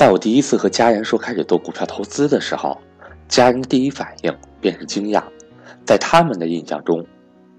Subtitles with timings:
[0.00, 2.80] 在我第一次和家人说开始做股票投资的时候，
[3.28, 5.22] 家人第一反应便是惊讶。
[5.84, 7.04] 在他们的印象中，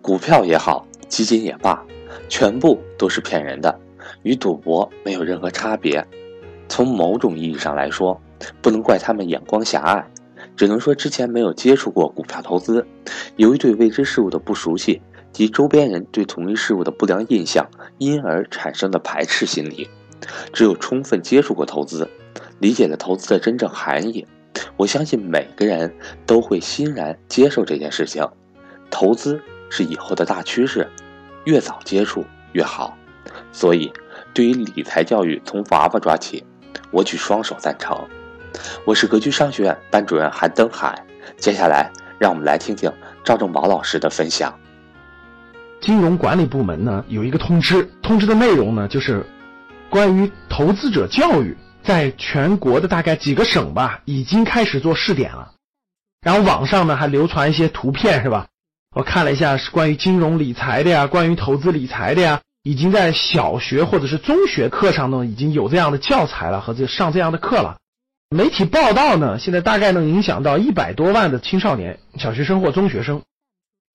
[0.01, 1.85] 股票也好，基金也罢，
[2.27, 3.79] 全部都是骗人的，
[4.23, 6.03] 与赌博没有任何差别。
[6.67, 8.19] 从某种意义上来说，
[8.59, 10.03] 不能怪他们眼光狭隘，
[10.55, 12.83] 只能说之前没有接触过股票投资，
[13.35, 14.99] 由于对未知事物的不熟悉
[15.31, 19.87] 及周边人对同一事物的不良印象，因而产生的排斥心理。
[20.51, 22.07] 只有充分接触过投资，
[22.61, 24.27] 理解了投资的真正含义，
[24.77, 25.91] 我相信每个人
[26.27, 28.23] 都会欣然接受这件事情。
[28.91, 30.87] 投资是以后的大趋势，
[31.45, 32.95] 越早接触越好。
[33.51, 33.91] 所以，
[34.31, 36.45] 对于理财教育从娃娃抓起。
[36.91, 37.97] 我举双手赞成。
[38.85, 41.03] 我是格局商学院班主任韩登海。
[41.37, 42.91] 接下来，让我们来听听
[43.23, 44.53] 赵正宝老师的分享。
[45.79, 49.25] 金融管理部门呢有一个通知，通知的内容呢就是
[49.89, 55.53] 关于投资者教育，在全国的大概几个省吧，已经开始做试点了。
[56.21, 58.47] 然后网上呢还流传一些图片，是吧？
[58.95, 62.41] 我看了一下，是关于金融理财的呀，关于投资理财的呀。
[62.63, 67.77] 已经在小学或者是中学课上呢，已经有这样的教材了和这上这样的课了。
[68.29, 73.23] 媒体报道呢，现在大概能影响到一百多万的青少年、小学生或中学生。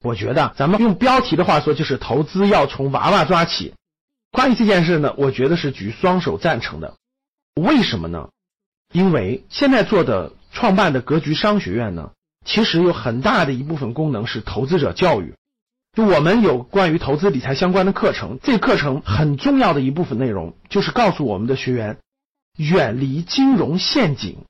[0.03, 3.75] 我觉得咱们用标题的话说，就是投资要从娃娃抓起。
[4.33, 6.95] 关于这件事呢，我觉得是举双手赞成的。
[7.57, 8.29] 为什么呢？
[8.93, 12.13] 因为现在做的创办的格局商学院呢，
[12.45, 15.35] 其实有很大的一部分功能是投资者教育。
[15.93, 21.99] 就我们有关于投资理财相关的课程，这课程很重要的一部分内容就是告诉我们的学员，
[22.57, 24.45] 远离金融陷阱，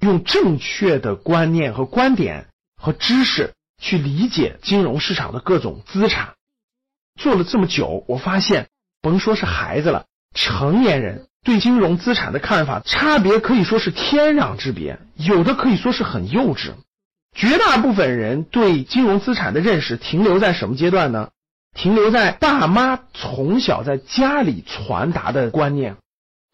[0.00, 2.46] 用正确的观念和观点
[2.80, 6.34] 和知识去理解金融市场的各种资产。
[7.20, 8.68] 做了这么久，我发现，
[9.02, 16.74] 甭说是孩子了，成年人对金融资产的看法差别可以说是天壤之别，有的可以说是很幼稚。
[17.34, 21.30] 绝大部分人对金融资产的认识停留在什么阶段呢？
[21.74, 25.96] 停留在爸妈从小在家里传达的观念。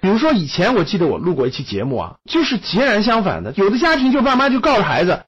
[0.01, 3.53] 比如说，以前我记得我录过一期节目啊，就是截然相反的。
[3.57, 5.23] 有的家庭就爸妈就告诉孩子，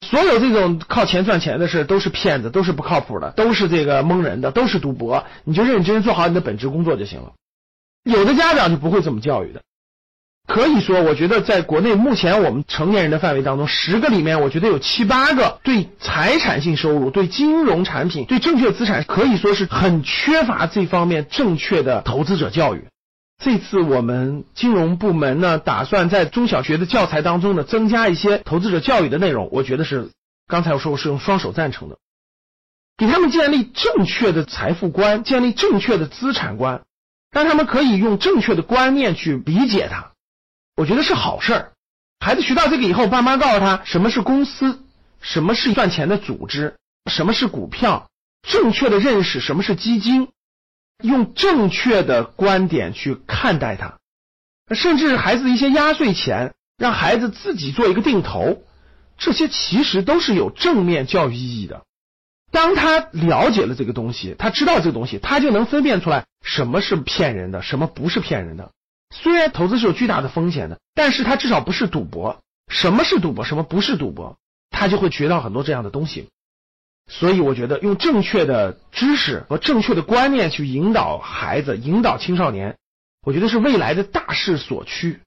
[0.00, 5.24] 所有这种靠钱赚钱的事都是骗子，都是不靠谱的，都是这个蒙人的，都是赌博。
[5.42, 7.32] 你就认真做好你的本职工作就行了。
[8.04, 9.62] 有的家长就不会这么教育的。
[10.46, 22.86] 可以说，我觉得在国内目前我们成年人的范围当中，十个里面，我觉得有七八个对财产性收入、对金融产品、对正确资产，可以说是很缺乏这方面正确的投资者教育。
[23.42, 29.48] 这次我们金融部门呢，打算在中小学的教材当中呢，增加一些投资者教育的内容。
[29.52, 30.10] 我觉得是
[30.48, 31.98] 刚才我说我是用双手赞成的，
[32.96, 36.82] 给他们建立正确的财富观，建立正确的资产观，
[37.32, 40.12] 让他们可以用正确的观念去理解它。
[40.76, 41.72] 我觉得是好事儿，
[42.20, 44.84] 孩子学到这个以后，爸妈告诉他什么是公司，
[45.20, 46.76] 什么是赚钱的组织，
[47.10, 48.08] 什么是股票，
[48.46, 50.28] 正确的认识什么是基金，
[51.02, 53.98] 用正确的观点去看待它，
[54.74, 58.62] 甚至孩子的一些压岁钱，让孩子自己做一个定投，
[59.18, 61.82] 这些其实都是有正面教育意义的。
[62.52, 68.70] 当他了解了这个东西，他知道这个东西，他就能分辨出来什么是骗人的，什么不是骗人的。
[69.10, 72.40] 虽然投资是有巨大的风险的，但是他至少不是赌博。
[72.68, 73.44] 什么是赌博？
[73.44, 74.36] 什么不是赌博？
[74.70, 76.28] 他就会学到很多这样的东西。
[77.10, 82.76] 所以我觉得用正确的知识和正确的观念去引导孩子、引导青少年，
[83.26, 85.20] 我觉得是未来的大势所趋。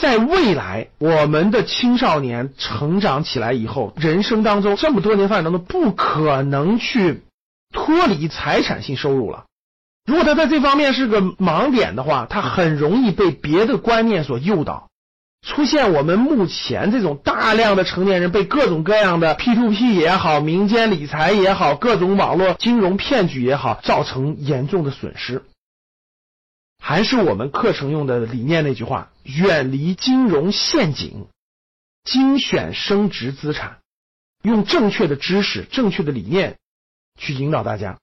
[0.00, 7.22] 在未来，我们的青少年成长起来以后，人生当中这么多年发展当中，不可能去
[7.72, 9.44] 脱离财产性收入了。
[10.06, 14.88] 如果他在这方面是个盲点的话，他很容易被别的观念所诱导，
[15.46, 25.42] 出现我们目前这种大量的成年人被各种各样的 P to P 也好、民间理财也好、各种网络金融骗局也好，造成严重的损失。
[26.90, 31.28] 还是我们课程用的理念那句话：远离金融陷阱，
[32.02, 33.78] 精选升值资产，
[34.42, 36.58] 用正确的知识、正确的理念
[37.16, 38.00] 去引导大家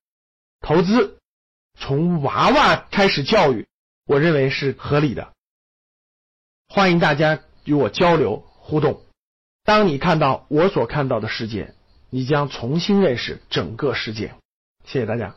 [0.62, 1.20] 投资。
[1.78, 3.68] 从娃娃开始教育，
[4.06, 5.34] 我认为是合理的。
[6.70, 9.02] 欢迎大家与我交流互动。
[9.66, 11.76] 当你看到我所看到的世界，
[12.10, 14.34] 你将重新认识整个世界。
[14.86, 15.36] 谢谢大家。